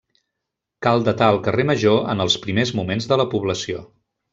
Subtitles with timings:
[0.85, 3.89] Cal datar el carrer Major en els primers moments de la població.